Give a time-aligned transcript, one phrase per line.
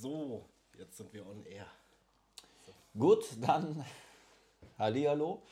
[0.00, 0.44] So,
[0.78, 1.66] jetzt sind wir on air.
[2.96, 3.84] Gut, dann
[4.78, 5.42] Hallihallo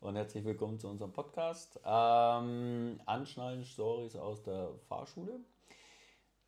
[0.00, 1.80] und herzlich willkommen zu unserem Podcast.
[1.82, 5.40] Ähm, Anschnallen Stories aus der Fahrschule.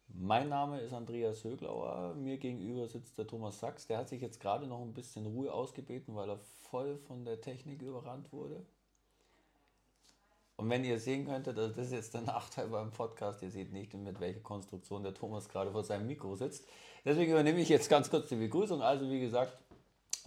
[0.08, 2.14] Mein Name ist Andreas Höglauer.
[2.16, 3.86] Mir gegenüber sitzt der Thomas Sachs.
[3.86, 7.40] Der hat sich jetzt gerade noch ein bisschen Ruhe ausgebeten, weil er voll von der
[7.40, 8.66] Technik überrannt wurde.
[10.56, 13.72] Und wenn ihr sehen könntet, also das ist jetzt der Nachteil beim Podcast, ihr seht
[13.72, 16.66] nicht, mit welcher Konstruktion der Thomas gerade vor seinem Mikro sitzt.
[17.04, 18.82] Deswegen übernehme ich jetzt ganz kurz die Begrüßung.
[18.82, 19.56] Also wie gesagt,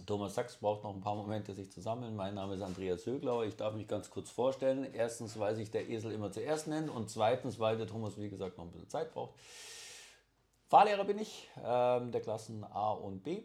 [0.06, 2.16] Thomas Sachs braucht noch ein paar Momente, sich zu sammeln.
[2.16, 3.44] Mein Name ist Andreas Höglauer.
[3.44, 4.86] Ich darf mich ganz kurz vorstellen.
[4.94, 8.56] Erstens, weil sich der Esel immer zuerst nennt und zweitens, weil der Thomas, wie gesagt,
[8.56, 9.34] noch ein bisschen Zeit braucht.
[10.68, 13.42] Fahrlehrer bin ich, ähm, der Klassen A und B.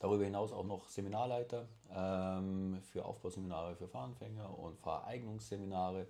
[0.00, 6.06] Darüber hinaus auch noch Seminarleiter ähm, für Aufbauseminare für Fahranfänger und Fahreignungsseminare.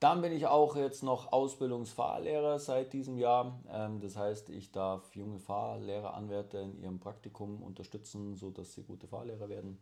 [0.00, 3.60] Dann bin ich auch jetzt noch Ausbildungsfahrlehrer seit diesem Jahr.
[3.70, 9.48] Ähm, das heißt, ich darf junge Fahrlehreranwärter in ihrem Praktikum unterstützen, sodass sie gute Fahrlehrer
[9.48, 9.78] werden.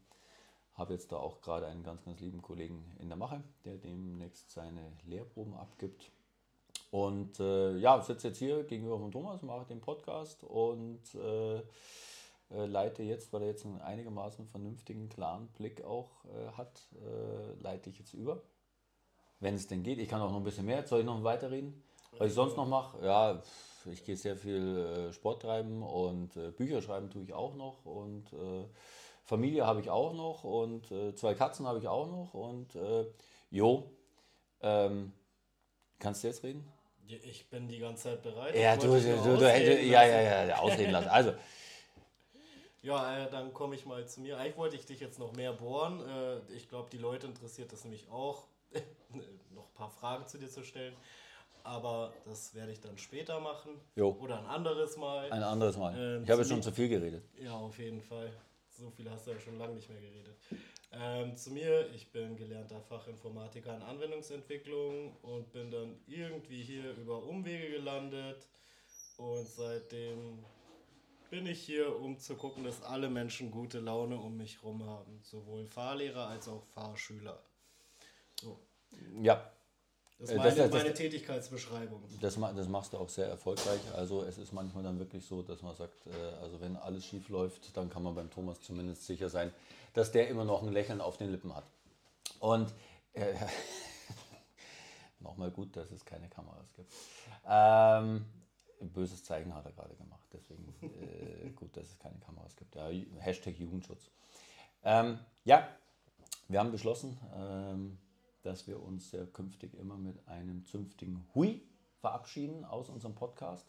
[0.74, 4.50] Habe jetzt da auch gerade einen ganz, ganz lieben Kollegen in der Mache, der demnächst
[4.50, 6.10] seine Lehrproben abgibt.
[6.90, 11.62] Und äh, ja, sitze jetzt hier gegenüber von Thomas, mache den Podcast und äh,
[12.50, 17.90] leite jetzt, weil er jetzt einen einigermaßen vernünftigen, klaren Blick auch äh, hat, äh, leite
[17.90, 18.42] ich jetzt über.
[19.38, 19.98] Wenn es denn geht.
[19.98, 20.86] Ich kann auch noch ein bisschen mehr.
[20.86, 21.82] Soll ich noch weiterreden?
[22.18, 23.04] Was ich sonst noch mache?
[23.04, 23.42] Ja,
[23.90, 27.86] ich gehe sehr viel äh, Sport treiben und äh, Bücher schreiben tue ich auch noch
[27.86, 28.66] und äh,
[29.24, 32.76] Familie habe ich auch noch und zwei Katzen habe ich auch noch und
[33.50, 33.88] jo,
[34.60, 35.12] ähm,
[36.00, 36.66] kannst du jetzt reden?
[37.06, 38.56] Ich bin die ganze Zeit bereit.
[38.56, 41.08] Ja, du, du, du, du ja, ja, ja, ausreden lassen.
[41.08, 41.32] Also,
[42.82, 44.38] ja, äh, dann komme ich mal zu mir.
[44.38, 46.00] Eigentlich wollte ich dich jetzt noch mehr bohren.
[46.00, 48.44] Äh, ich glaube, die Leute interessiert das nämlich auch,
[49.54, 50.94] noch ein paar Fragen zu dir zu stellen.
[51.62, 53.72] Aber das werde ich dann später machen.
[53.94, 54.16] Jo.
[54.20, 55.30] Oder ein anderes Mal.
[55.30, 55.94] Ein anderes Mal.
[55.98, 57.22] Ähm, ich habe schon zu viel geredet.
[57.38, 58.32] Ja, auf jeden Fall.
[58.70, 60.36] So viel hast du ja schon lange nicht mehr geredet.
[60.92, 67.22] Ähm, zu mir, ich bin gelernter Fachinformatiker in Anwendungsentwicklung und bin dann irgendwie hier über
[67.22, 68.46] Umwege gelandet.
[69.18, 70.44] Und seitdem
[71.30, 75.20] bin ich hier, um zu gucken, dass alle Menschen gute Laune um mich herum haben.
[75.22, 77.40] Sowohl Fahrlehrer als auch Fahrschüler.
[78.40, 78.58] So.
[79.22, 79.50] Ja.
[80.18, 82.02] Das ist äh, meine, das, das, meine Tätigkeitsbeschreibung.
[82.20, 83.80] Das, das machst du auch sehr erfolgreich.
[83.94, 87.28] Also es ist manchmal dann wirklich so, dass man sagt, äh, also wenn alles schief
[87.30, 89.50] läuft, dann kann man beim Thomas zumindest sicher sein,
[89.94, 91.64] dass der immer noch ein Lächeln auf den Lippen hat.
[92.40, 92.70] Und
[93.14, 93.32] äh,
[95.20, 96.92] nochmal gut, dass es keine Kameras gibt.
[97.48, 98.26] Ähm,
[98.88, 100.28] böses Zeichen hat er gerade gemacht.
[100.32, 102.74] Deswegen äh, gut, dass es keine Kameras gibt.
[102.74, 104.10] Ja, Hashtag Jugendschutz.
[104.82, 105.68] Ähm, ja,
[106.48, 107.98] wir haben beschlossen, ähm,
[108.42, 111.62] dass wir uns ja künftig immer mit einem zünftigen Hui
[112.00, 113.66] verabschieden aus unserem Podcast.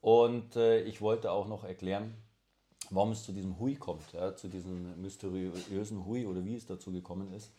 [0.00, 2.14] Und äh, ich wollte auch noch erklären,
[2.90, 6.90] warum es zu diesem Hui kommt, ja, zu diesem mysteriösen Hui oder wie es dazu
[6.90, 7.52] gekommen ist.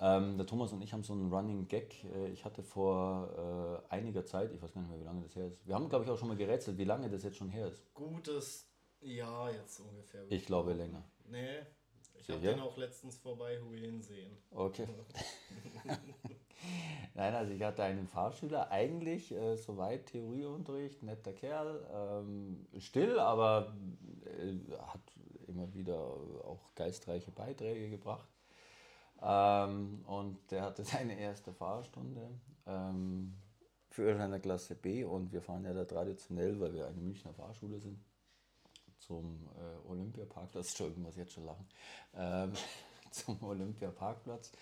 [0.00, 2.04] Ähm, der Thomas und ich haben so einen Running Gag.
[2.04, 5.36] Äh, ich hatte vor äh, einiger Zeit, ich weiß gar nicht mehr, wie lange das
[5.36, 5.66] her ist.
[5.66, 7.82] Wir haben, glaube ich, auch schon mal gerätselt, wie lange das jetzt schon her ist.
[7.94, 8.68] Gutes
[9.00, 10.24] Jahr jetzt ungefähr.
[10.30, 11.04] Ich glaube länger.
[11.28, 11.60] Nee,
[12.18, 14.36] ich habe den auch letztens vorbei Huyen sehen.
[14.50, 14.88] Okay.
[17.14, 23.74] Nein, also ich hatte einen Fahrschüler, eigentlich äh, soweit Theorieunterricht, netter Kerl, ähm, still, aber
[24.24, 24.54] äh,
[24.86, 25.00] hat
[25.46, 28.28] immer wieder auch geistreiche Beiträge gebracht.
[29.22, 32.28] Ähm, und der hatte seine erste Fahrstunde
[32.66, 33.34] ähm,
[33.90, 37.78] für seine Klasse B und wir fahren ja da traditionell, weil wir eine Münchner Fahrschule
[37.78, 38.02] sind,
[38.98, 40.68] zum äh, Olympiaparkplatz.
[40.70, 41.68] Entschuldigung, muss jetzt schon lachen.
[42.14, 42.52] Ähm,
[43.10, 44.52] zum Olympiaparkplatz.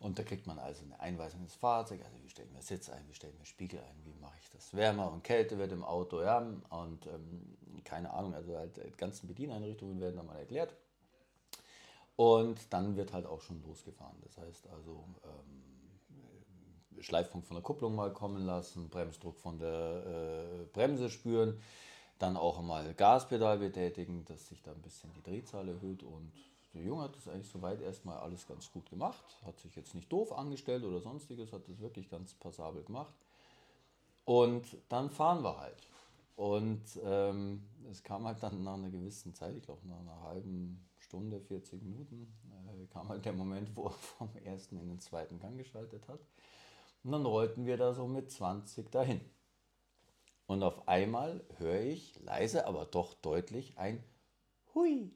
[0.00, 2.90] Und da kriegt man also eine Einweisung ins Fahrzeug, also wie stelle ich mir Sitz
[2.90, 5.70] ein, wie stelle ich mir Spiegel ein, wie mache ich das wärmer und Kälte wird
[5.70, 10.38] im Auto, ja, und ähm, keine Ahnung, also halt die ganzen Bedieneinrichtungen werden da mal
[10.38, 10.74] erklärt.
[12.16, 14.16] Und dann wird halt auch schon losgefahren.
[14.22, 20.64] Das heißt also ähm, Schleifpunkt von der Kupplung mal kommen lassen, Bremsdruck von der äh,
[20.72, 21.60] Bremse spüren,
[22.18, 26.02] dann auch mal Gaspedal betätigen, dass sich da ein bisschen die Drehzahl erhöht.
[26.02, 26.32] Und
[26.74, 30.12] der Junge hat das eigentlich soweit erstmal alles ganz gut gemacht, hat sich jetzt nicht
[30.12, 33.14] doof angestellt oder sonstiges, hat das wirklich ganz passabel gemacht.
[34.24, 35.82] Und dann fahren wir halt.
[36.36, 40.80] Und ähm, es kam halt dann nach einer gewissen Zeit, ich glaube nach einer halben
[41.12, 45.38] Stunde, 40 Minuten, äh, kam halt der Moment, wo er vom ersten in den zweiten
[45.38, 46.20] Gang geschaltet hat.
[47.04, 49.20] Und dann rollten wir da so mit 20 dahin.
[50.46, 54.02] Und auf einmal höre ich leise, aber doch deutlich ein
[54.74, 55.12] Hui.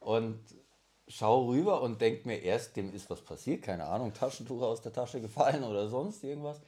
[0.00, 0.40] Und
[1.06, 4.92] schau rüber und denke mir erst, dem ist was passiert, keine Ahnung, Taschentuch aus der
[4.92, 6.60] Tasche gefallen oder sonst irgendwas.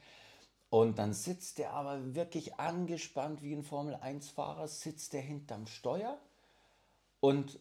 [0.73, 6.17] Und dann sitzt der aber wirklich angespannt wie ein Formel-1-Fahrer, sitzt der hinterm Steuer
[7.19, 7.59] und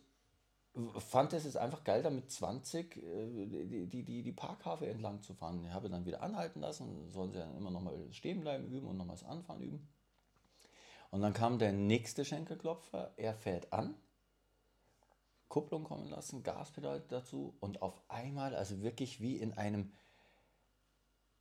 [0.96, 3.46] fand es jetzt einfach geil, damit 20 äh,
[3.84, 5.62] die, die, die, Parkhafe entlang zu fahren.
[5.62, 8.86] Ich habe dann wieder anhalten lassen, sollen sie dann immer noch mal stehen bleiben, üben
[8.86, 9.86] und nochmals anfahren üben.
[11.10, 13.94] Und dann kam der nächste Schenkelklopfer, er fährt an,
[15.50, 19.92] Kupplung kommen lassen, Gaspedal dazu und auf einmal, also wirklich wie in einem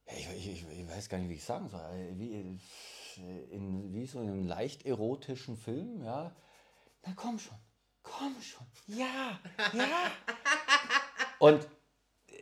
[0.05, 4.05] ich, ich, ich, weiß gar nicht, wie ich sagen soll, äh, wie, äh, in, wie
[4.05, 6.35] so in einem leicht erotischen Film, ja.
[7.03, 7.57] Na komm schon,
[8.03, 9.39] komm schon, ja,
[9.73, 10.11] ja.
[11.39, 11.67] Und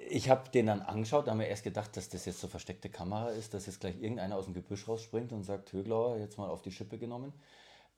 [0.10, 2.90] ich habe den dann angeschaut, da haben wir erst gedacht, dass das jetzt so versteckte
[2.90, 6.50] Kamera ist, dass jetzt gleich irgendeiner aus dem Gebüsch rausspringt und sagt, Höglauer, jetzt mal
[6.50, 7.34] auf die Schippe genommen.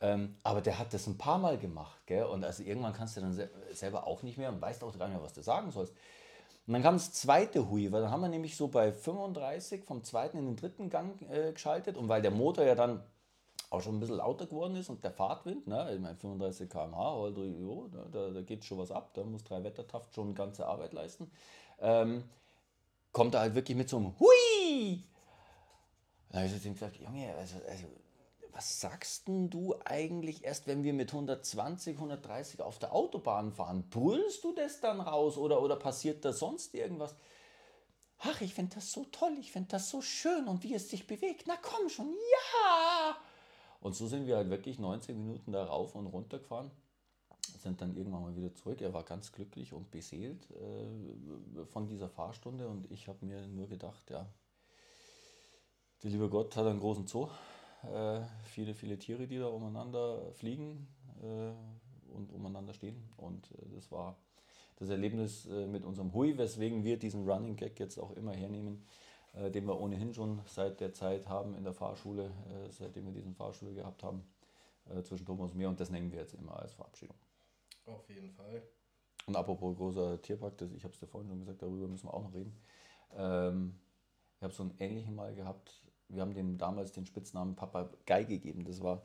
[0.02, 2.26] Ähm, aber der hat das ein paar Mal gemacht, gell?
[2.26, 5.16] Und also irgendwann kannst du dann selber auch nicht mehr und weißt auch gar nicht
[5.16, 5.94] mehr, was du sagen sollst.
[6.68, 10.04] Und dann kam das zweite Hui, weil dann haben wir nämlich so bei 35 vom
[10.04, 11.98] zweiten in den dritten Gang äh, geschaltet.
[11.98, 13.04] Und weil der Motor ja dann
[13.72, 17.24] auch schon ein bisschen lauter geworden ist und der Fahrtwind, ne, ich meine 35 km/h,
[17.24, 21.32] also, da, da geht schon was ab, da muss drei Wettertaft schon ganze Arbeit leisten,
[21.80, 22.26] ähm,
[23.14, 25.04] kommt er halt wirklich mit so einem Hui!
[26.30, 27.88] Da habe ich gesagt, Junge, also, also
[28.54, 33.90] was sagst denn du eigentlich erst, wenn wir mit 120, 130 auf der Autobahn fahren?
[33.90, 37.16] Brüllst du das dann raus oder, oder passiert da sonst irgendwas?
[38.20, 41.08] Ach, ich finde das so toll, ich finde das so schön und wie es sich
[41.08, 41.46] bewegt.
[41.48, 43.18] Na komm schon, ja!
[43.80, 46.70] Und so sind wir halt wirklich 90 Minuten da rauf und runter gefahren,
[47.60, 48.80] sind dann irgendwann mal wieder zurück.
[48.82, 53.68] Er war ganz glücklich und beseelt äh, von dieser Fahrstunde und ich habe mir nur
[53.68, 54.28] gedacht, ja,
[56.04, 57.28] der liebe Gott hat einen großen Zoo
[57.84, 60.88] äh, viele, viele Tiere, die da umeinander fliegen
[61.22, 61.52] äh,
[62.14, 63.10] und umeinander stehen.
[63.18, 64.18] Und äh, das war
[64.78, 68.86] das Erlebnis äh, mit unserem Hui, weswegen wir diesen Running Gag jetzt auch immer hernehmen,
[69.34, 72.32] den wir ohnehin schon seit der Zeit haben in der Fahrschule,
[72.70, 74.26] seitdem wir diesen Fahrschule gehabt haben,
[75.04, 75.70] zwischen Thomas und mir.
[75.70, 77.16] Und das nehmen wir jetzt immer als Verabschiedung.
[77.86, 78.62] Auf jeden Fall.
[79.26, 82.14] Und apropos großer Tierpark, das, ich habe es dir vorhin schon gesagt, darüber müssen wir
[82.14, 82.54] auch noch reden.
[83.16, 83.80] Ähm,
[84.36, 85.81] ich habe so einen ähnlichen mal gehabt,
[86.14, 88.64] wir haben dem damals den Spitznamen Papagei gegeben.
[88.66, 89.02] Das war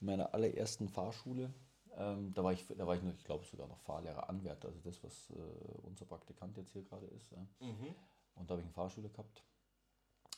[0.00, 1.52] in meiner allerersten Fahrschule.
[1.96, 4.80] Ähm, da war ich, da war ich, noch, ich glaube sogar noch Fahrlehrer Anwärter, also
[4.80, 5.34] das, was äh,
[5.82, 7.30] unser Praktikant jetzt hier gerade ist.
[7.32, 7.38] Ja.
[7.60, 7.94] Mhm.
[8.34, 9.44] Und da habe ich eine Fahrschule gehabt.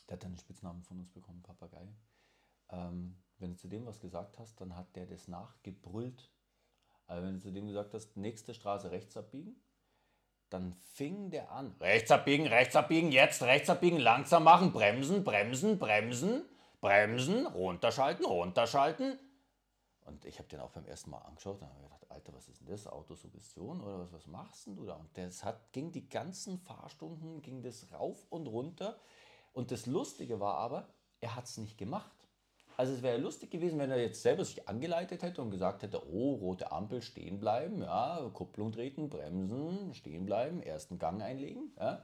[0.09, 1.87] Der hat dann den Spitznamen von uns bekommen, Papagei.
[2.71, 6.31] Ähm, wenn du zu dem was gesagt hast, dann hat der das nachgebrüllt.
[7.07, 9.57] Also wenn du zu dem gesagt hast, nächste Straße rechts abbiegen,
[10.51, 11.75] dann fing der an.
[11.81, 16.45] Rechts abbiegen, rechts abbiegen, jetzt rechts abbiegen, langsam machen, bremsen, bremsen, bremsen,
[16.81, 19.19] bremsen, runterschalten, runterschalten.
[20.05, 22.61] Und ich habe den auch beim ersten Mal angeschaut und habe gedacht, Alter, was ist
[22.61, 22.87] denn das?
[22.87, 24.95] Autosuggestion oder was, was machst denn du da?
[24.95, 28.99] Und das hat, ging die ganzen Fahrstunden, ging das rauf und runter.
[29.53, 30.89] Und das Lustige war aber,
[31.21, 32.20] er hat es nicht gemacht.
[32.81, 36.03] Also es wäre lustig gewesen, wenn er jetzt selber sich angeleitet hätte und gesagt hätte,
[36.11, 41.75] oh, rote Ampel stehen bleiben, ja, Kupplung treten, bremsen, stehen bleiben, ersten Gang einlegen.
[41.79, 42.03] Ja.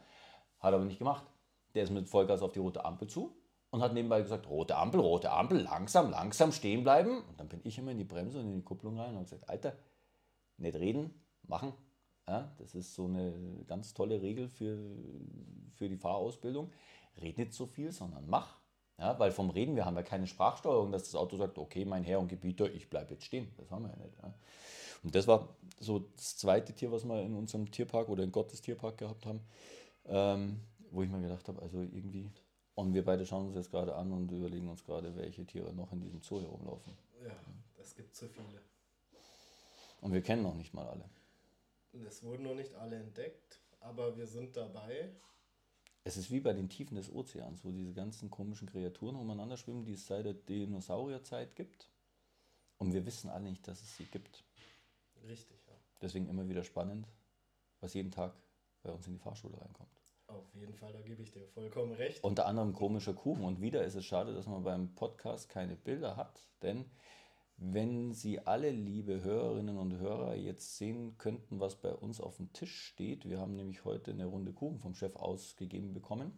[0.58, 1.25] Hat aber nicht gemacht.
[1.75, 3.34] Der ist mit Vollgas auf die rote Ampel zu
[3.70, 7.22] und hat nebenbei gesagt, rote Ampel, rote Ampel, langsam, langsam stehen bleiben.
[7.22, 9.25] Und dann bin ich immer in die Bremse und in die Kupplung rein und habe
[9.25, 9.79] gesagt, Alter,
[10.58, 11.72] nicht reden, machen.
[12.29, 14.79] Ja, das ist so eine ganz tolle Regel für,
[15.72, 16.70] für die Fahrausbildung.
[17.22, 18.65] Red nicht so viel, sondern mach.
[18.98, 22.02] Ja, weil vom Reden, wir haben ja keine Sprachsteuerung, dass das Auto sagt, okay, mein
[22.04, 23.53] Herr und Gebieter, ich bleibe jetzt stehen.
[23.58, 24.17] Das haben wir ja nicht.
[24.22, 24.32] Ja.
[25.03, 25.48] Und das war
[25.79, 29.41] so das zweite Tier, was wir in unserem Tierpark oder in Gottes Tierpark gehabt haben,
[30.06, 30.60] ähm,
[30.91, 32.31] wo ich mir gedacht habe, also irgendwie,
[32.74, 35.93] und wir beide schauen uns jetzt gerade an und überlegen uns gerade, welche Tiere noch
[35.93, 36.94] in diesem Zoo herumlaufen.
[37.22, 37.36] Ja,
[37.81, 38.62] es gibt zu viele.
[40.00, 41.05] Und wir kennen noch nicht mal alle.
[42.06, 45.10] Es wurden noch nicht alle entdeckt, aber wir sind dabei
[46.06, 49.84] es ist wie bei den Tiefen des Ozeans, wo diese ganzen komischen Kreaturen umeinander schwimmen,
[49.84, 51.91] die es seit der Dinosaurierzeit gibt.
[52.79, 54.44] Und wir wissen alle nicht, dass es sie gibt.
[55.27, 55.75] Richtig, ja.
[56.01, 57.08] Deswegen immer wieder spannend,
[57.81, 58.34] was jeden Tag
[58.84, 59.91] bei uns in die Fahrschule reinkommt.
[60.29, 62.22] Auf jeden Fall, da gebe ich dir vollkommen recht.
[62.22, 63.43] Unter anderem komischer Kuchen.
[63.43, 66.84] Und wieder ist es schade, dass man beim Podcast keine Bilder hat, denn
[67.58, 72.53] wenn Sie alle, liebe Hörerinnen und Hörer, jetzt sehen könnten, was bei uns auf dem
[72.53, 73.29] Tisch steht.
[73.29, 76.32] Wir haben nämlich heute eine Runde Kuchen vom Chef ausgegeben bekommen.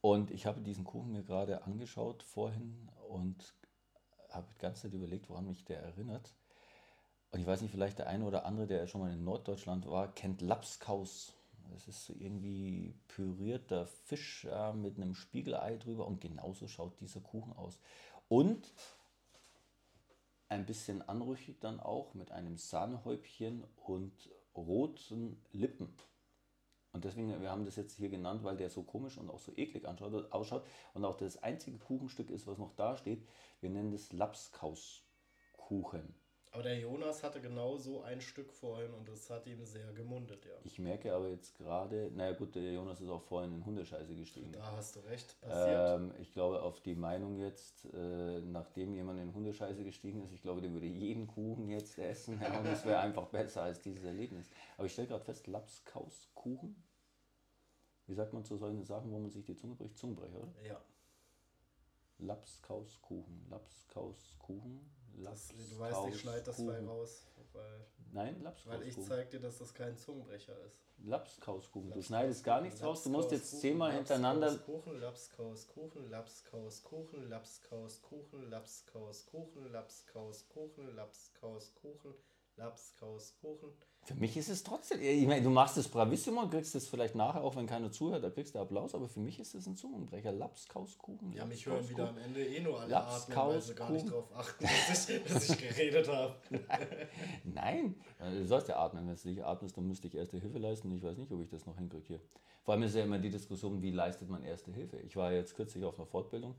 [0.00, 3.54] Und ich habe diesen Kuchen mir gerade angeschaut vorhin und
[4.28, 6.34] habe die ganze Zeit überlegt, woran mich der erinnert.
[7.30, 10.12] Und ich weiß nicht, vielleicht der eine oder andere, der schon mal in Norddeutschland war,
[10.12, 11.32] kennt Lapskaus.
[11.72, 17.20] Das ist so irgendwie pürierter Fisch ja, mit einem Spiegelei drüber und genauso schaut dieser
[17.20, 17.78] Kuchen aus.
[18.28, 18.72] Und
[20.48, 25.94] ein bisschen anrüchig dann auch mit einem Sahnehäubchen und roten Lippen.
[26.92, 29.52] Und deswegen, wir haben das jetzt hier genannt, weil der so komisch und auch so
[29.56, 33.26] eklig anschaut, ausschaut und auch das einzige Kuchenstück ist, was noch da steht.
[33.60, 36.14] Wir nennen das Lapskauskuchen.
[36.54, 40.46] Aber der Jonas hatte genau so ein Stück vorhin und das hat ihm sehr gemundet,
[40.46, 40.52] ja.
[40.62, 44.52] Ich merke aber jetzt gerade, naja gut, der Jonas ist auch vorhin in Hundescheiße gestiegen.
[44.52, 46.00] Da hast du recht, passiert.
[46.00, 50.42] Ähm, ich glaube, auf die Meinung jetzt, äh, nachdem jemand in Hundescheiße gestiegen ist, ich
[50.42, 54.04] glaube, der würde jeden Kuchen jetzt essen ja, und es wäre einfach besser als dieses
[54.04, 54.48] Erlebnis.
[54.76, 56.76] Aber ich stelle gerade fest, Lapskauskuchen,
[58.06, 59.98] wie sagt man zu solchen Sachen, wo man sich die Zunge bricht?
[59.98, 60.52] Zungenbrecher, oder?
[60.62, 60.80] ja.
[62.18, 64.88] Lapskauskuchen, Lapskauskuchen,
[65.22, 69.04] Das, du weißt, ich schneide das frei raus, weil, Nein, weil ich Lapskauskuchen.
[69.04, 70.80] zeig dir, dass das kein Zungenbrecher ist.
[70.98, 71.92] Lapskauskuchen.
[71.92, 77.28] Du schneidest gar nichts raus, du musst jetzt zehnmal hintereinander Kuchen, Lapskaus, Kuchen, Lapskaus, Kuchen,
[77.28, 82.14] Lapskaus, Kuchen, Lapskaus, Kuchen,
[82.56, 83.94] Lapskaus, Kuchen, Lapskaus, Kuchen, Kuchen.
[84.06, 87.14] Für mich ist es trotzdem, ich meine, du machst es bravissimo und kriegst es vielleicht
[87.14, 89.76] nachher, auch wenn keiner zuhört, da kriegst du Applaus, aber für mich ist es ein
[89.76, 90.30] Zungenbrecher.
[90.30, 91.32] Lapskauskuchen.
[91.32, 92.18] Ja, mich hören wieder am.
[92.18, 95.24] Ende eh nur alle Laps, atmen, weil sie gar nicht Kaus, drauf achten, dass ich,
[95.24, 96.34] dass ich geredet habe.
[97.44, 99.08] Nein, du sollst ja atmen.
[99.08, 100.94] Wenn du nicht atmest, dann müsste ich erste Hilfe leisten.
[100.94, 102.20] Ich weiß nicht, ob ich das noch hinkriege hier.
[102.62, 104.98] Vor allem ist ja immer die Diskussion, wie leistet man erste Hilfe.
[104.98, 106.54] Ich war jetzt kürzlich auf einer Fortbildung,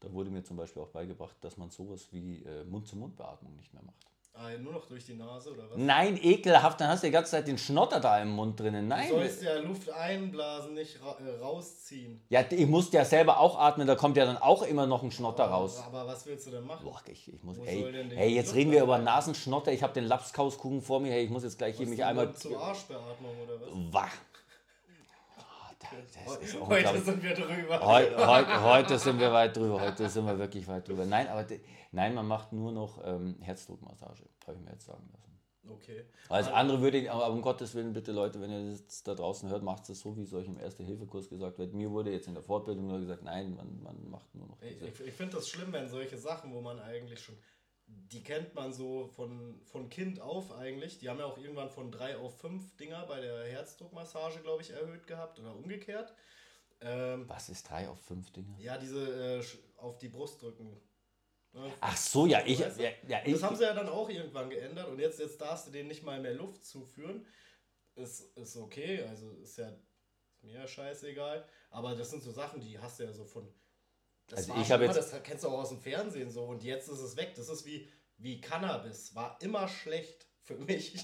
[0.00, 3.82] da wurde mir zum Beispiel auch beigebracht, dass man sowas wie äh, Mund-zu-Mund-Beatmung nicht mehr
[3.82, 4.06] macht.
[4.38, 5.78] Ah, nur noch durch die Nase oder was?
[5.78, 8.86] Nein, ekelhaft, dann hast du die ganze Zeit den Schnotter da im Mund drinnen.
[8.86, 9.08] Nein.
[9.08, 12.20] Du sollst ja Luft einblasen, nicht ra äh, rausziehen.
[12.28, 15.10] Ja, ich muss ja selber auch atmen, da kommt ja dann auch immer noch ein
[15.10, 15.82] Schnotter raus.
[15.86, 16.84] Aber was willst du denn machen?
[16.84, 18.98] Boah, ich, ich muss, Wo ey, soll denn die hey, jetzt Luft reden wir über?
[18.98, 21.98] Nasenschnotter, ich habe den Lapskauskuchen vor mir, hey, ich muss jetzt gleich hier Was mich
[21.98, 22.26] denn einmal...
[22.26, 23.92] Mund zu Arschbeatmung oder was?
[23.92, 24.12] Wach.
[26.26, 27.04] Heute unglaublich.
[27.04, 27.80] sind wir drüber.
[27.80, 31.04] Heute, heute, heute sind wir weit drüber, heute sind wir wirklich weit drüber.
[31.04, 31.46] Nein, aber
[31.92, 35.26] nein, man macht nur noch ähm, Herzdruckmassage, habe ich mir jetzt sagen lassen.
[35.68, 36.04] Okay.
[36.28, 39.48] Alles andere würde ich, aber um Gottes Willen, bitte Leute, wenn ihr das da draußen
[39.48, 41.74] hört, macht es so, wie es euch im Erste-Hilfe-Kurs gesagt wird.
[41.74, 44.78] Mir wurde jetzt in der Fortbildung nur gesagt, nein, man, man macht nur noch Ich,
[44.78, 44.86] diese.
[44.86, 47.36] ich, ich finde das schlimm, wenn solche Sachen, wo man eigentlich schon,
[47.86, 50.98] die kennt man so von, von Kind auf eigentlich.
[50.98, 54.70] Die haben ja auch irgendwann von drei auf fünf Dinger bei der Herzdruckmassage, glaube ich,
[54.70, 56.12] erhöht gehabt oder umgekehrt.
[56.80, 58.54] Ähm, Was ist drei auf fünf Dinge?
[58.58, 59.44] ja, diese äh,
[59.78, 60.80] auf die Brust drücken.
[61.52, 61.72] Ne?
[61.80, 62.82] Ach so, ja, ich, Weißt du?
[62.82, 65.66] ja, ja, Das ich, haben sie ja dann auch irgendwann geändert und jetzt, jetzt darfst
[65.66, 67.26] du denen nicht mal mehr Luft zuführen.
[67.94, 71.48] Ist, ist okay, also ist ja ist mir ja scheißegal.
[71.70, 73.48] Aber das sind so Sachen, die hast du ja so von.
[74.28, 76.44] Das Also ich schon hab immer, jetzt- Das kennst du auch aus dem Fernsehen so
[76.44, 77.34] und jetzt ist es weg.
[77.36, 79.14] Das ist wie, wie Cannabis.
[79.14, 80.96] War immer schlecht für mich.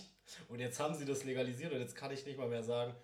[0.49, 2.95] Und jetzt haben sie das legalisiert und jetzt kann ich nicht mal mehr sagen,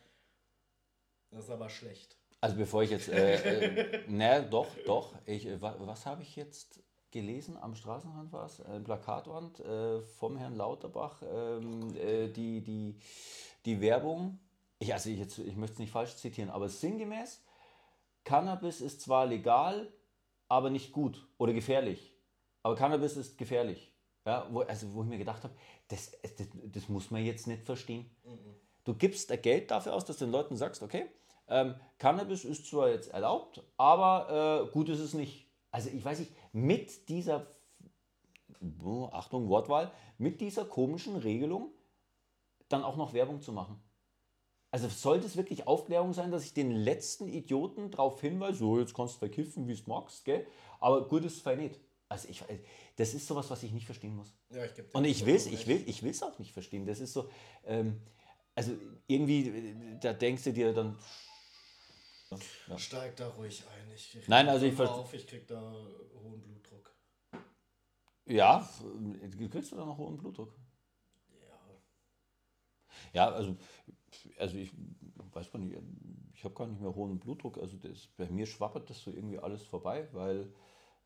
[1.31, 2.17] das ist aber schlecht.
[2.41, 6.37] Also bevor ich jetzt, äh, äh, ne, doch, doch, ich, äh, wa, was habe ich
[6.37, 7.57] jetzt gelesen?
[7.57, 12.97] Am Straßenrand war es, äh, Plakatwand äh, vom Herrn Lauterbach, ähm, äh, die, die,
[13.65, 14.39] die Werbung,
[14.79, 17.43] ich, also ich, jetzt, ich möchte es nicht falsch zitieren, aber sinngemäß,
[18.25, 19.93] Cannabis ist zwar legal,
[20.49, 22.15] aber nicht gut oder gefährlich.
[22.63, 23.93] Aber Cannabis ist gefährlich.
[24.27, 25.55] Ja, wo, also wo ich mir gedacht habe,
[25.89, 28.11] das, das, das muss man jetzt nicht verstehen.
[28.85, 31.07] Du gibst da Geld dafür aus, dass du den Leuten sagst, okay,
[31.49, 35.47] ähm, Cannabis ist zwar jetzt erlaubt, aber äh, gut ist es nicht.
[35.71, 37.47] Also ich weiß nicht, mit dieser,
[38.83, 41.73] oh, Achtung, Wortwahl, mit dieser komischen Regelung
[42.69, 43.83] dann auch noch Werbung zu machen.
[44.71, 48.95] Also sollte es wirklich Aufklärung sein, dass ich den letzten Idioten darauf hinweise, so jetzt
[48.95, 50.47] kannst du verkiffen, wie du magst, gell?
[50.81, 51.81] aber gut ist es nicht.
[52.11, 52.43] Also ich,
[52.97, 54.35] das ist sowas, was ich nicht verstehen muss.
[54.51, 56.87] Ja, ich Und ich will es vollkommen ich will, ich will's auch nicht verstehen.
[56.87, 57.29] Das ist so,
[57.67, 58.01] ähm,
[58.55, 58.73] also
[59.07, 60.99] irgendwie, äh, da denkst du dir dann,
[62.67, 62.79] ja.
[62.79, 63.91] Steig da ruhig ein.
[63.95, 66.95] Ich Nein, also ich Hör verst- auf, ich krieg da hohen Blutdruck.
[68.27, 70.55] ja, f- kriegst du da noch hohen Blutdruck?
[71.41, 71.59] Ja.
[73.13, 73.57] Ja, also,
[74.39, 74.73] also ich
[75.33, 75.77] weiß gar nicht,
[76.35, 77.59] ich habe gar nicht mehr hohen Blutdruck.
[77.59, 80.53] Also das, bei mir schwappert das so irgendwie alles vorbei, weil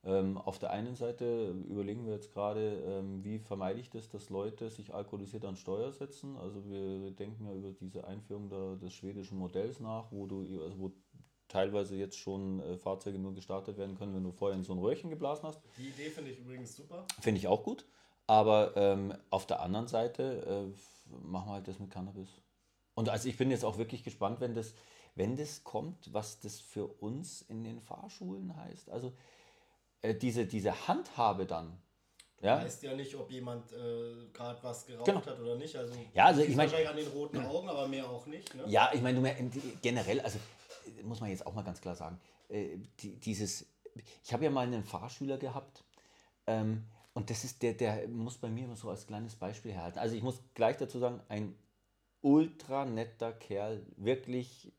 [0.05, 4.31] ähm, auf der einen Seite überlegen wir jetzt gerade, ähm, wie vermeide ich das, dass
[4.31, 6.37] Leute sich alkoholisiert an Steuer setzen.
[6.37, 10.79] Also wir denken ja über diese Einführung der, des schwedischen Modells nach, wo du also
[10.79, 10.93] wo
[11.49, 14.79] teilweise jetzt schon äh, Fahrzeuge nur gestartet werden können, wenn du vorher in so ein
[14.79, 15.61] Röhrchen geblasen hast.
[15.77, 17.07] Die Idee finde ich übrigens super.
[17.21, 17.85] Finde ich auch gut.
[18.27, 22.29] Aber ähm, auf der anderen Seite äh, machen wir halt das mit Cannabis.
[22.95, 24.75] Und also ich bin jetzt auch wirklich gespannt, wenn das,
[25.15, 28.91] wenn das kommt, was das für uns in den Fahrschulen heißt.
[28.91, 29.13] Also
[30.03, 31.79] äh, diese, diese Handhabe dann.
[32.41, 35.25] Du Ja, weißt ja nicht, ob jemand äh, gerade was geraucht Genau.
[35.25, 35.77] hat oder nicht.
[35.77, 38.55] Also, Ja, also ich mein- wahrscheinlich an den roten Augen, aber mehr auch nicht.
[38.55, 38.65] Ne?
[38.67, 39.21] ja ich meine,
[39.81, 40.39] generell, also
[40.99, 43.67] äh, muss man jetzt auch mal ganz klar sagen, äh, die, dieses,
[44.25, 45.85] ich habe ja mal einen Fahrschüler gehabt,
[46.47, 46.85] ähm,
[47.15, 49.99] und das ist der, der muss bei mir immer so als kleines Beispiel herhalten.
[49.99, 51.55] Also ich muss gleich dazu sagen, ein
[52.23, 54.73] ultra netter Kerl, wirklich,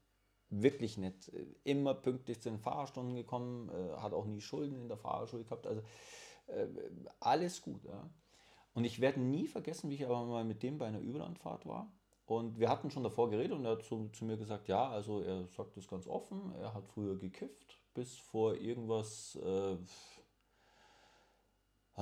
[0.49, 1.31] wirklich nett.
[1.63, 5.67] Immer pünktlich zu den Fahrstunden gekommen, äh, hat auch nie Schulden in der Fahrschule gehabt.
[5.67, 5.81] Also
[6.47, 6.67] äh,
[7.19, 7.83] alles gut.
[7.85, 8.09] Ja.
[8.73, 11.91] Und ich werde nie vergessen, wie ich aber mal mit dem bei einer Überlandfahrt war.
[12.25, 15.21] Und wir hatten schon davor geredet und er hat zu, zu mir gesagt, ja, also
[15.21, 19.75] er sagt das ganz offen, er hat früher gekifft, bis vor irgendwas, äh,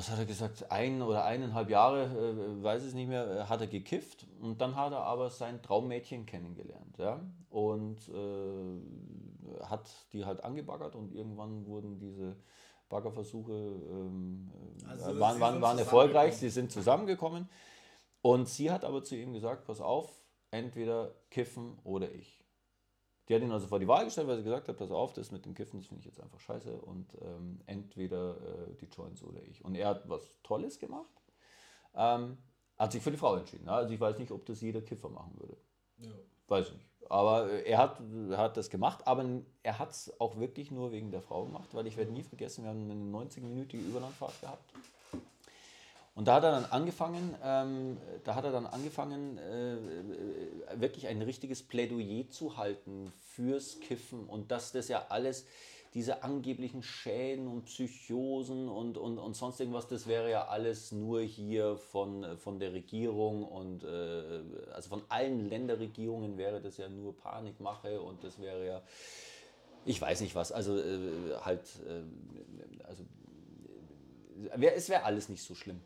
[0.01, 3.61] was hat er gesagt, ein oder eineinhalb Jahre, äh, weiß es nicht mehr, äh, hat
[3.61, 6.97] er gekifft und dann hat er aber sein Traummädchen kennengelernt.
[6.97, 7.19] Ja?
[7.51, 12.35] Und äh, hat die halt angebaggert und irgendwann wurden diese
[12.89, 14.49] Baggerversuche ähm,
[14.89, 17.47] also, waren, waren, waren erfolgreich, sie sind zusammengekommen.
[18.23, 20.09] Und sie hat aber zu ihm gesagt, pass auf,
[20.49, 22.40] entweder kiffen oder ich.
[23.31, 25.31] Die hat ihn also vor die Wahl gestellt, weil sie gesagt hat, pass auf, das
[25.31, 29.23] mit dem Kiffen, das finde ich jetzt einfach scheiße und ähm, entweder äh, die Joints
[29.23, 29.63] oder ich.
[29.63, 31.07] Und er hat was Tolles gemacht,
[31.95, 32.37] ähm,
[32.77, 33.69] hat sich für die Frau entschieden.
[33.69, 35.55] Also ich weiß nicht, ob das jeder Kiffer machen würde.
[35.99, 36.09] Ja.
[36.49, 36.89] Weiß ich nicht.
[37.09, 38.01] Aber äh, er hat,
[38.35, 39.25] hat das gemacht, aber
[39.63, 42.65] er hat es auch wirklich nur wegen der Frau gemacht, weil ich werde nie vergessen,
[42.65, 44.73] wir haben eine 90-minütige Überlandfahrt gehabt.
[46.13, 49.77] Und da hat er dann angefangen, ähm, da hat er dann angefangen, äh,
[50.77, 55.45] wirklich ein richtiges Plädoyer zu halten fürs Kiffen und dass das ja alles,
[55.93, 61.21] diese angeblichen Schäden und Psychosen und, und, und sonst irgendwas, das wäre ja alles nur
[61.21, 64.41] hier von, von der Regierung und äh,
[64.73, 68.81] also von allen Länderregierungen wäre das ja nur Panikmache und das wäre ja,
[69.85, 73.03] ich weiß nicht was, also äh, halt, äh, also
[74.75, 75.81] es wäre alles nicht so schlimm.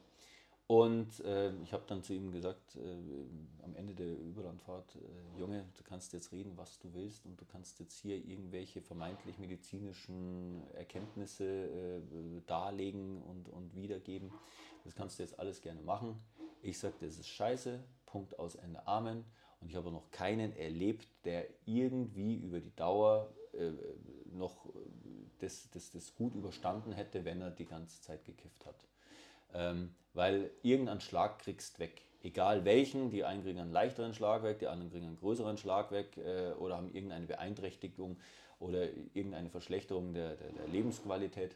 [0.67, 5.63] Und äh, ich habe dann zu ihm gesagt, äh, am Ende der Überlandfahrt, äh, Junge,
[5.77, 10.63] du kannst jetzt reden, was du willst und du kannst jetzt hier irgendwelche vermeintlich medizinischen
[10.74, 12.01] Erkenntnisse äh,
[12.48, 14.31] darlegen und, und wiedergeben.
[14.84, 16.19] Das kannst du jetzt alles gerne machen.
[16.63, 19.24] Ich sage, das ist scheiße, Punkt aus Ende Amen.
[19.62, 23.72] Und ich habe noch keinen erlebt, der irgendwie über die Dauer äh,
[24.31, 24.65] noch
[25.39, 28.75] das, das, das gut überstanden hätte, wenn er die ganze Zeit gekifft hat.
[29.55, 32.01] Ähm, weil irgendeinen Schlag kriegst weg.
[32.24, 35.91] Egal welchen, die einen kriegen einen leichteren Schlag weg, die anderen kriegen einen größeren Schlag
[35.91, 38.18] weg äh, oder haben irgendeine Beeinträchtigung
[38.59, 41.55] oder irgendeine Verschlechterung der, der, der Lebensqualität.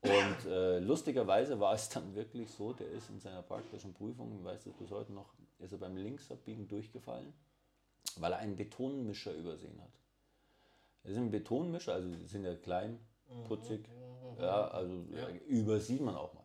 [0.00, 4.44] Und äh, lustigerweise war es dann wirklich so, der ist in seiner praktischen Prüfung, ich
[4.44, 7.34] weiß das bis heute noch, ist er beim Linksabbiegen durchgefallen,
[8.16, 9.90] weil er einen Betonmischer übersehen hat.
[11.02, 13.00] Das ist ein Betonmischer, also die sind ja klein,
[13.48, 14.42] putzig, mhm.
[14.42, 15.28] ja, also ja.
[15.48, 16.37] übersieht man auch mal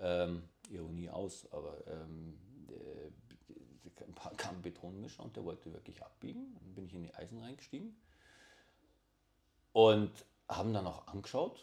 [0.00, 3.10] ähm, Ironie aus, aber ähm, äh,
[4.36, 6.54] kam ein Betonmischer und der wollte wirklich abbiegen.
[6.54, 7.96] Dann bin ich in die Eisen reingestiegen
[9.72, 10.10] und
[10.48, 11.60] haben dann auch angeschaut.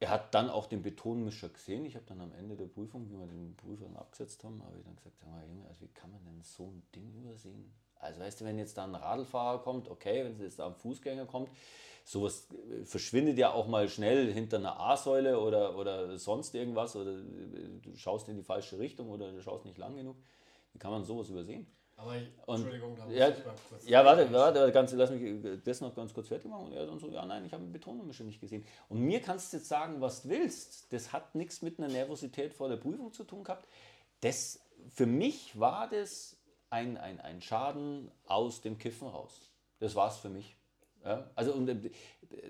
[0.00, 1.84] Er hat dann auch den Betonmischer gesehen.
[1.84, 4.78] Ich habe dann am Ende der Prüfung, wie wir den Prüfer dann abgesetzt haben, habe
[4.78, 7.70] ich dann gesagt, mal, Junge, also wie kann man denn so ein Ding übersehen?
[7.96, 10.74] Also weißt du, wenn jetzt da ein Radlfahrer kommt, okay, wenn es jetzt da ein
[10.74, 11.50] Fußgänger kommt,
[12.04, 17.18] sowas äh, verschwindet ja auch mal schnell hinter einer A-Säule oder, oder sonst irgendwas oder
[17.18, 20.16] äh, du schaust in die falsche Richtung oder du schaust nicht lang genug.
[20.72, 21.66] Wie kann man sowas übersehen?
[22.00, 23.88] Aber ich, und, Entschuldigung, da muss ja, ich mal kurz.
[23.88, 26.66] Ja, warte, warte, ganz, lass mich das noch ganz kurz fertig machen.
[26.66, 28.64] Und er dann so, ja, nein, ich habe eine Betonmische nicht gesehen.
[28.88, 30.92] Und mir kannst du jetzt sagen, was du willst.
[30.92, 33.68] Das hat nichts mit einer Nervosität vor der Prüfung zu tun gehabt.
[34.22, 36.36] Das, für mich war das
[36.70, 39.50] ein, ein, ein Schaden aus dem Kiffen raus.
[39.78, 40.56] Das war es für mich.
[41.04, 41.90] Ja, also und, äh,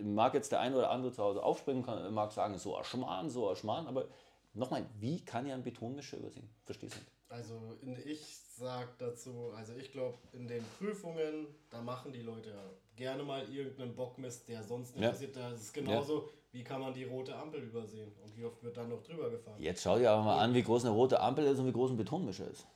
[0.03, 3.31] mag jetzt der eine oder andere zu Hause aufspringen, kann, mag sagen, so ein Schmarrn,
[3.31, 4.07] so ein Schmarrn, aber
[4.55, 6.51] nochmal, wie kann ich einen Betonmischer übersehen?
[6.65, 7.13] Verstehst du nicht?
[7.29, 12.55] Also ich sage dazu, also ich glaube, in den Prüfungen, da machen die Leute
[12.95, 15.11] gerne mal irgendeinen Bockmist, der sonst nicht ja.
[15.11, 15.35] passiert.
[15.35, 16.29] Das ist genauso, ja.
[16.53, 19.61] wie kann man die rote Ampel übersehen und wie oft wird dann noch drüber gefahren.
[19.61, 21.91] Jetzt schau dir aber mal an, wie groß eine rote Ampel ist und wie groß
[21.91, 22.67] ein Betonmischer ist.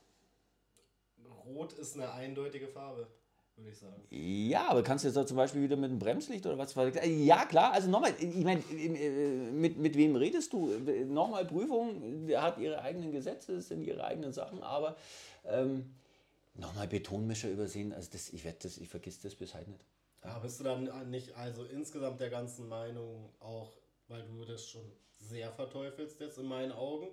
[1.45, 3.07] Rot ist eine eindeutige Farbe
[3.57, 4.01] würde ich sagen.
[4.09, 6.75] Ja, aber kannst du jetzt auch zum Beispiel wieder mit einem Bremslicht oder was?
[7.05, 8.61] Ja, klar, also nochmal, ich meine,
[9.51, 10.67] mit, mit wem redest du?
[11.07, 14.97] Nochmal Prüfung, der hat ihre eigenen Gesetze, das sind ihre eigenen Sachen, aber
[15.45, 15.95] ähm,
[16.55, 19.85] nochmal Betonmischer übersehen, also das, ich werde das, ich vergiss das bis heute nicht.
[20.23, 24.81] Ja, bist du dann nicht also insgesamt der ganzen Meinung auch, weil du das schon
[25.19, 27.07] sehr verteufelst jetzt in meinen Augen,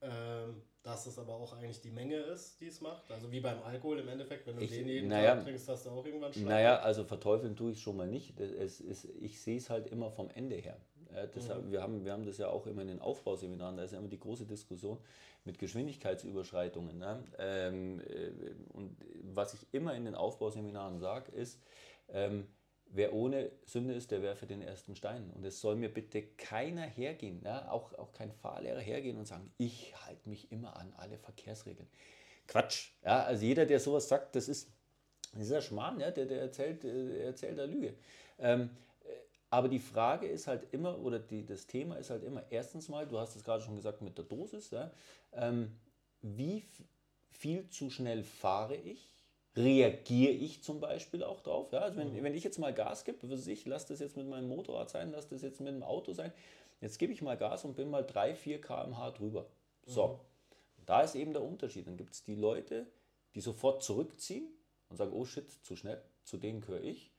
[0.00, 3.10] ähm, dass es aber auch eigentlich die Menge ist, die es macht.
[3.10, 5.86] Also wie beim Alkohol im Endeffekt, wenn du ich, den jeden naja, Tag trinkst, hast
[5.86, 6.46] du auch irgendwann Schlag.
[6.46, 8.38] Naja, also verteufeln tue ich schon mal nicht.
[8.40, 10.80] Es ist, ich sehe es halt immer vom Ende her.
[11.34, 11.72] Deshalb, mhm.
[11.72, 14.08] wir, haben, wir haben das ja auch immer in den Aufbauseminaren, da ist ja immer
[14.08, 14.98] die große Diskussion
[15.44, 16.98] mit Geschwindigkeitsüberschreitungen.
[16.98, 17.24] Ne?
[17.38, 18.30] Ähm, äh,
[18.72, 21.60] und was ich immer in den Aufbauseminaren sage, ist,
[22.08, 22.46] ähm,
[22.90, 25.30] Wer ohne Sünde ist, der werfe den ersten Stein.
[25.34, 29.52] Und es soll mir bitte keiner hergehen, ja, auch, auch kein Fahrlehrer hergehen und sagen,
[29.58, 31.88] ich halte mich immer an alle Verkehrsregeln.
[32.46, 32.92] Quatsch.
[33.04, 34.70] Ja, also jeder, der sowas sagt, das ist,
[35.34, 37.94] Dieser Schmarrn, ja, der, der erzählt, der erzählt der Lüge.
[38.38, 38.70] Ähm,
[39.50, 43.06] aber die Frage ist halt immer, oder die, das Thema ist halt immer, erstens mal,
[43.06, 44.90] du hast es gerade schon gesagt mit der Dosis, ja,
[45.32, 45.78] ähm,
[46.22, 46.64] wie
[47.30, 49.17] viel zu schnell fahre ich?
[49.58, 51.72] Reagiere ich zum Beispiel auch drauf?
[51.72, 51.80] Ja?
[51.80, 52.22] Also wenn, mhm.
[52.22, 55.28] wenn ich jetzt mal Gas gebe, ich, lass das jetzt mit meinem Motorrad sein, lass
[55.28, 56.32] das jetzt mit dem Auto sein,
[56.80, 59.46] jetzt gebe ich mal Gas und bin mal 3, 4 km/h drüber.
[59.84, 60.18] So, mhm.
[60.86, 61.86] da ist eben der Unterschied.
[61.88, 62.86] Dann gibt es die Leute,
[63.34, 64.48] die sofort zurückziehen
[64.88, 67.10] und sagen, oh shit, zu schnell, zu denen gehöre ich.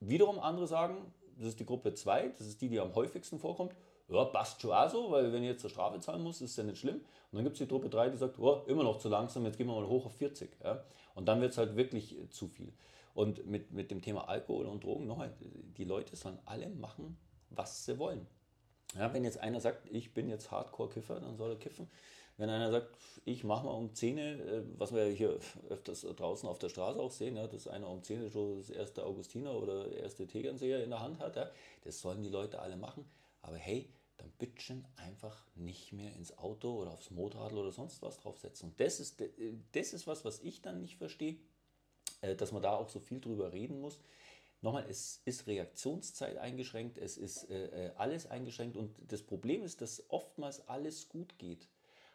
[0.00, 3.74] Wiederum andere sagen, das ist die Gruppe 2, das ist die, die am häufigsten vorkommt,
[4.14, 6.64] ja, passt schon auch so, weil wenn ich jetzt zur Strafe zahlen muss, ist ja
[6.64, 6.96] nicht schlimm.
[6.96, 9.56] Und dann gibt es die Gruppe 3, die sagt, oh, immer noch zu langsam, jetzt
[9.56, 10.50] gehen wir mal hoch auf 40.
[10.62, 10.84] Ja?
[11.14, 12.72] Und dann wird es halt wirklich äh, zu viel.
[13.14, 17.16] Und mit, mit dem Thema Alkohol und Drogen, nochmal, die Leute sollen alle machen,
[17.50, 18.26] was sie wollen.
[18.96, 21.88] Ja, wenn jetzt einer sagt, ich bin jetzt Hardcore-Kiffer, dann soll er kiffen.
[22.36, 26.58] Wenn einer sagt, ich mache mal um 10, äh, was wir hier öfters draußen auf
[26.58, 30.26] der Straße auch sehen, ja, dass einer um 10 schon das erste Augustiner oder erste
[30.26, 31.50] Tegernseher in der Hand hat, ja,
[31.84, 33.04] das sollen die Leute alle machen.
[33.42, 38.20] Aber hey, dann bitteschön einfach nicht mehr ins Auto oder aufs Motorrad oder sonst was
[38.20, 38.70] draufsetzen.
[38.70, 39.22] Und das ist,
[39.72, 41.36] das ist was, was ich dann nicht verstehe,
[42.20, 43.98] äh, dass man da auch so viel drüber reden muss.
[44.60, 49.82] Nochmal, es ist Reaktionszeit eingeschränkt, es ist äh, äh, alles eingeschränkt und das Problem ist,
[49.82, 51.68] dass oftmals alles gut geht.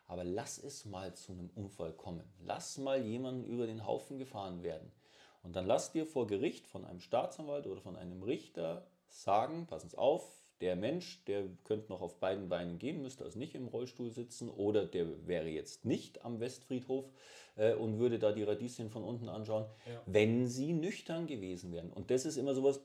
[0.08, 2.24] Aber lass es mal zu einem Unfall kommen.
[2.40, 4.92] Lass mal jemanden über den Haufen gefahren werden.
[5.44, 9.90] Und dann lass dir vor Gericht von einem Staatsanwalt oder von einem Richter sagen, passen
[9.90, 13.68] Sie auf, der Mensch, der könnte noch auf beiden Beinen gehen, müsste also nicht im
[13.68, 17.06] Rollstuhl sitzen oder der wäre jetzt nicht am Westfriedhof
[17.56, 20.02] äh, und würde da die Radieschen von unten anschauen, ja.
[20.06, 21.92] wenn sie nüchtern gewesen wären.
[21.92, 22.82] Und das ist immer sowas,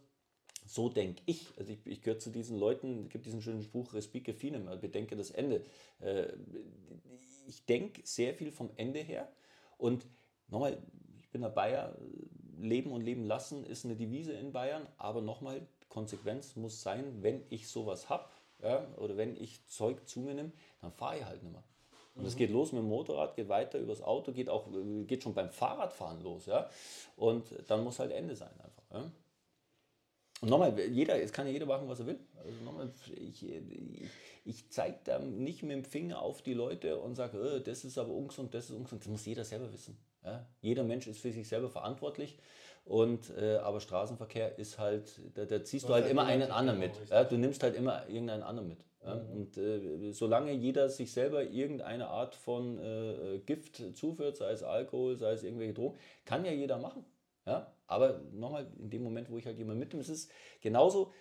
[0.66, 1.52] so denke ich.
[1.58, 4.80] Also ich, ich gehöre zu diesen Leuten, es gibt diesen schönen Spruch, Respique finem, also
[4.80, 5.62] bedenke das Ende.
[6.00, 6.28] Äh,
[7.46, 9.30] ich denke sehr viel vom Ende her.
[9.76, 10.06] Und
[10.48, 10.78] nochmal,
[11.20, 11.96] ich bin ein Bayer,
[12.58, 17.42] Leben und Leben lassen ist eine Devise in Bayern, aber nochmal, Konsequenz muss sein, wenn
[17.48, 18.28] ich sowas habe
[18.62, 21.62] ja, oder wenn ich Zeug zu mir nehme, dann fahre ich halt nicht mehr.
[22.14, 22.38] Und es mhm.
[22.38, 24.68] geht los mit dem Motorrad, geht weiter übers Auto, geht auch
[25.06, 26.68] geht schon beim Fahrradfahren los, ja.
[27.16, 28.82] Und dann muss halt Ende sein einfach.
[28.92, 29.10] Ja?
[30.40, 32.20] Und nochmal, jeder, es kann ja jeder machen, was er will.
[32.36, 34.10] Also nochmal, ich, ich,
[34.44, 37.98] ich zeige da nicht mit dem Finger auf die Leute und sage, oh, das ist
[37.98, 39.02] aber ungesund, das ist ungesund.
[39.02, 39.96] Das muss jeder selber wissen.
[40.22, 40.46] Ja?
[40.60, 42.38] Jeder Mensch ist für sich selber verantwortlich.
[42.84, 46.78] Und, äh, aber Straßenverkehr ist halt, da, da ziehst du halt, halt immer einen anderen
[46.78, 46.92] mit.
[47.08, 47.24] Ja?
[47.24, 48.84] Du nimmst halt immer irgendeinen anderen mit.
[49.02, 49.14] Ja?
[49.14, 49.30] Mhm.
[49.30, 55.16] Und äh, solange jeder sich selber irgendeine Art von äh, Gift zuführt, sei es Alkohol,
[55.16, 57.06] sei es irgendwelche Drogen, kann ja jeder machen.
[57.46, 57.72] Ja?
[57.86, 60.28] Aber nochmal, in dem Moment, wo ich halt jemanden mitnehme, ist es
[60.60, 61.12] genauso,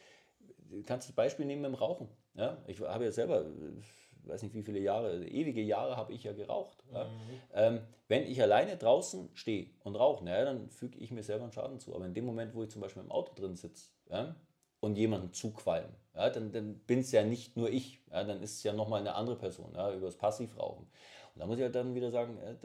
[0.70, 2.10] du kannst das Beispiel nehmen mit dem Rauchen.
[2.34, 2.62] Ja?
[2.68, 3.46] Ich habe ja selber,
[3.80, 6.84] ich weiß nicht wie viele Jahre, ewige Jahre habe ich ja geraucht.
[6.90, 6.96] Mhm.
[6.96, 7.10] Ja?
[7.54, 11.54] Ähm, wenn ich alleine draußen stehe und rauche, naja, dann füge ich mir selber einen
[11.54, 11.96] Schaden zu.
[11.96, 14.36] Aber in dem Moment, wo ich zum Beispiel im Auto drin sitze ja,
[14.80, 18.58] und jemanden zuqualm, ja, dann, dann bin es ja nicht nur ich, ja, dann ist
[18.58, 20.88] es ja nochmal eine andere Person ja, über das Passivrauchen.
[21.34, 22.56] Und da muss ich halt dann wieder sagen, äh,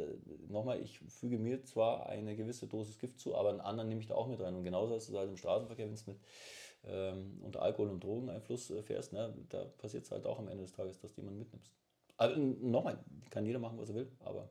[0.49, 4.07] nochmal, ich füge mir zwar eine gewisse Dosis Gift zu, aber einen anderen nehme ich
[4.07, 4.55] da auch mit rein.
[4.55, 6.19] Und genauso ist es halt im Straßenverkehr, wenn es mit
[6.85, 10.65] ähm, unter Alkohol- und Drogeneinfluss äh, fährst, ne, da passiert es halt auch am Ende
[10.65, 11.73] des Tages, dass du jemanden mitnimmst.
[12.17, 12.99] Also nochmal,
[13.31, 14.49] kann jeder machen, was er will, aber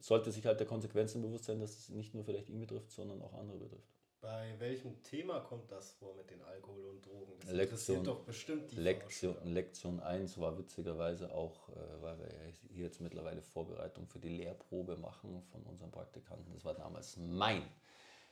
[0.00, 3.22] sollte sich halt der Konsequenzen bewusst sein, dass es nicht nur vielleicht ihn betrifft, sondern
[3.22, 3.88] auch andere betrifft.
[4.20, 7.32] Bei welchem Thema kommt das vor mit den Alkohol und Drogen?
[7.40, 12.28] Das Lektion, interessiert doch bestimmt die Lektion, Lektion 1 war witzigerweise auch, äh, weil wir
[12.68, 16.52] hier jetzt mittlerweile Vorbereitung für die Lehrprobe machen von unseren Praktikanten.
[16.52, 17.62] Das war damals mein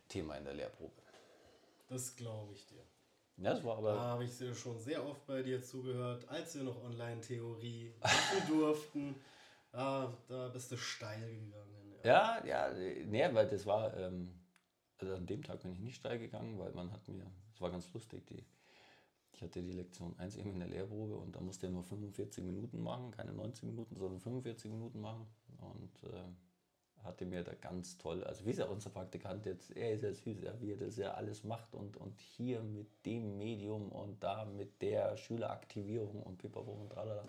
[0.08, 1.00] Thema in der Lehrprobe.
[1.88, 2.82] Das glaube ich dir.
[3.38, 3.94] Ja, das war aber.
[3.94, 9.14] Da habe ich schon sehr oft bei dir zugehört, als wir noch Online-Theorie machen durften.
[9.72, 11.94] Ah, da bist du steil gegangen.
[12.04, 13.96] Ja, ja, ja nee, weil das war.
[13.96, 14.34] Ähm,
[15.00, 17.70] also an dem Tag bin ich nicht steil gegangen, weil man hat mir, es war
[17.70, 18.44] ganz lustig, die,
[19.32, 22.42] ich hatte die Lektion 1 eben in der Lehrprobe und da musste er nur 45
[22.42, 26.24] Minuten machen, keine 90 Minuten, sondern 45 Minuten machen und äh,
[27.04, 30.12] hatte mir da ganz toll, also wie ist ja unser Praktikant jetzt, er ist ja
[30.12, 34.22] süß, ja, wie er das ja alles macht und, und hier mit dem Medium und
[34.22, 37.24] da mit der Schüleraktivierung und pipapo und tralala.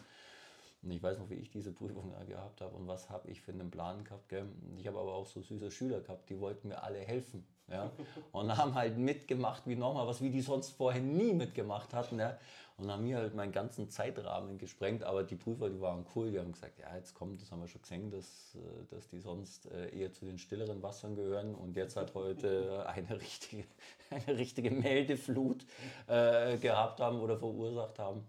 [0.82, 3.52] Und ich weiß noch, wie ich diese Prüfung gehabt habe und was habe ich für
[3.52, 4.30] einen Plan gehabt.
[4.30, 4.46] Gell?
[4.78, 7.46] Ich habe aber auch so süße Schüler gehabt, die wollten mir alle helfen.
[7.68, 7.92] Ja?
[8.32, 12.18] Und haben halt mitgemacht wie nochmal, was wie die sonst vorher nie mitgemacht hatten.
[12.18, 12.38] Ja?
[12.80, 15.04] Und haben mir halt meinen ganzen Zeitrahmen gesprengt.
[15.04, 17.68] Aber die Prüfer, die waren cool, die haben gesagt, ja, jetzt kommt, das haben wir
[17.68, 21.56] schon gesehen, dass, äh, dass die sonst äh, eher zu den stilleren Wassern gehören.
[21.56, 23.66] Und jetzt hat heute eine richtige,
[24.10, 25.66] eine richtige Meldeflut
[26.08, 28.26] äh, gehabt haben oder verursacht haben.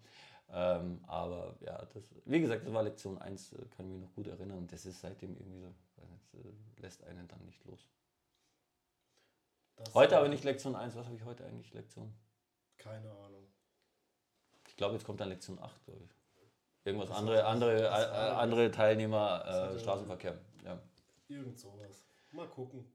[0.52, 4.14] Ähm, aber ja, das, wie gesagt, das war Lektion 1, äh, kann ich mich noch
[4.14, 4.58] gut erinnern.
[4.58, 7.88] Und das ist seitdem irgendwie so, das äh, lässt einen dann nicht los.
[9.76, 10.96] Das Heute aber nicht Lektion 1.
[10.96, 12.12] Was habe ich heute eigentlich Lektion?
[12.76, 13.39] Keine Ahnung.
[14.80, 16.86] Ich glaube, jetzt kommt dann Lektion 8, glaube ich.
[16.86, 20.38] Irgendwas andere, andere, äh, andere Teilnehmer äh, Straßenverkehr.
[20.64, 20.80] Ja.
[21.28, 22.06] Irgend sowas.
[22.32, 22.86] Mal gucken.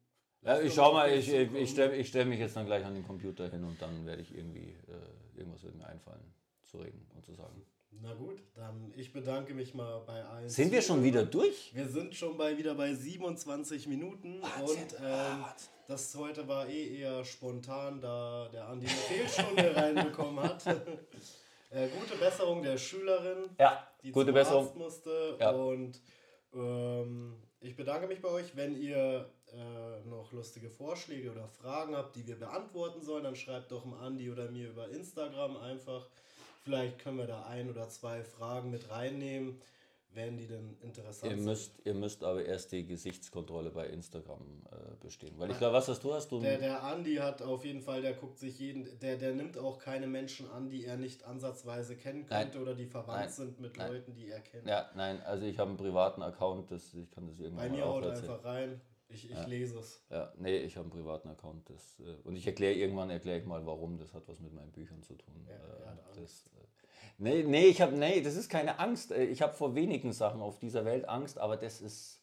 [0.41, 3.05] Ja, ich schau mal, ich, ich, ich stelle stell mich jetzt dann gleich an den
[3.05, 7.23] Computer hin und dann werde ich irgendwie, äh, irgendwas wird mir einfallen zu reden und
[7.23, 7.61] zu sagen.
[8.01, 10.49] Na gut, dann ich bedanke mich mal bei allen.
[10.49, 11.69] Sind wir schon wieder durch?
[11.75, 15.45] Wir sind schon bei, wieder bei 27 Minuten und ähm,
[15.87, 20.63] das heute war eh eher spontan, da der Andi eine Fehlstunde reinbekommen hat.
[21.69, 24.65] Äh, gute Besserung der Schülerin, Ja, die gute zum Besserung.
[24.65, 25.37] Arzt musste.
[25.39, 25.51] Ja.
[25.51, 26.01] Und
[26.53, 28.55] ähm, ich bedanke mich bei euch.
[28.55, 33.71] Wenn ihr äh, noch lustige Vorschläge oder Fragen habt, die wir beantworten sollen, dann schreibt
[33.71, 36.07] doch dem Andi oder mir über Instagram einfach.
[36.63, 39.61] Vielleicht können wir da ein oder zwei Fragen mit reinnehmen,
[40.15, 41.45] wenn die denn interessant Ihr sind.
[41.45, 45.33] müsst, ihr müsst aber erst die Gesichtskontrolle bei Instagram äh, bestehen.
[45.37, 46.13] Weil ich glaube, was hast du?
[46.13, 49.33] Hast du Der, der Andi hat auf jeden Fall, der guckt sich jeden, der, der
[49.33, 52.43] nimmt auch keine Menschen an, die er nicht ansatzweise kennen Nein.
[52.45, 53.29] könnte oder die verwandt Nein.
[53.29, 53.91] sind mit Nein.
[53.91, 54.67] Leuten, die er kennt.
[54.67, 57.85] ja, nein, also ich habe einen privaten Account, das, ich kann das irgendwann Bei mir
[57.85, 58.81] haut einfach rein.
[59.07, 60.03] Ich, ich lese es.
[60.09, 61.69] Ja, nee, ich habe einen privaten Account.
[61.69, 63.97] Das, äh, und ich erkläre irgendwann, erkläre ich mal, warum.
[63.99, 65.45] Das hat was mit meinen Büchern zu tun.
[65.47, 66.84] Ja, Äh, das, äh,
[67.17, 69.11] nee, nee, ich habe, nee, das ist keine Angst.
[69.11, 72.21] Äh, Ich habe vor wenigen Sachen auf dieser Welt Angst, aber das ist,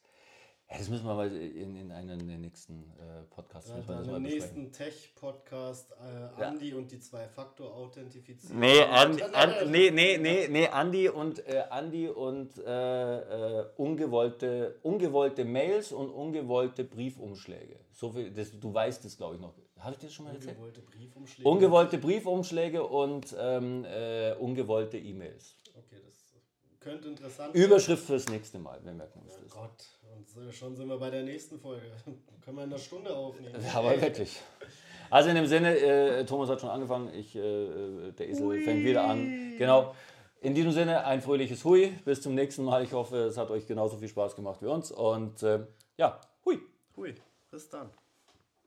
[0.70, 4.18] ja, das müssen wir mal in, in einem der nächsten äh, Podcasts Ja, müssen wir
[4.20, 6.48] nächsten Tech-Podcast äh, Ja.
[6.48, 8.58] Andi und die Zwei-Faktor-Authentifizierung.
[8.58, 14.78] Nee, Andi, An, nee, nee, nee, nee, Andi und, äh, Andi und äh, äh, ungewollte,
[14.82, 17.80] ungewollte Mails und ungewollte Briefumschläge.
[17.92, 19.54] So viel, das, du weißt es, glaube ich, noch.
[19.82, 20.56] Habe ich dir das schon mal erzählt?
[20.56, 21.48] Ungewollte Briefumschläge.
[21.48, 25.56] Ungewollte Briefumschläge und ähm, äh, ungewollte E-Mails.
[25.74, 26.22] Okay, das
[26.78, 29.44] könnte interessant Überschrift fürs nächste Mal, wir merken uns werden.
[29.44, 29.54] das.
[29.54, 29.84] Gott,
[30.16, 31.86] und so, schon sind wir bei der nächsten Folge.
[32.44, 33.54] Können wir in einer Stunde aufnehmen.
[33.64, 34.40] Ja, aber wirklich.
[35.10, 39.04] Also in dem Sinne, äh, Thomas hat schon angefangen, ich, äh, der Esel fängt wieder
[39.04, 39.54] an.
[39.58, 39.94] Genau.
[40.40, 41.92] In diesem Sinne, ein fröhliches Hui.
[42.04, 42.82] Bis zum nächsten Mal.
[42.82, 44.90] Ich hoffe, es hat euch genauso viel Spaß gemacht wie uns.
[44.90, 45.66] Und äh,
[45.98, 46.58] ja, Hui.
[46.96, 47.14] Hui,
[47.50, 47.90] bis dann.